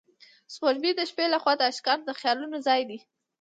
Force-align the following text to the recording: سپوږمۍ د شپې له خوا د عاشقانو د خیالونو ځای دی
سپوږمۍ 0.53 0.91
د 0.95 1.01
شپې 1.09 1.25
له 1.33 1.37
خوا 1.41 1.53
د 1.57 1.61
عاشقانو 1.67 2.03
د 2.07 2.09
خیالونو 2.19 2.57
ځای 2.67 2.81
دی 2.89 2.99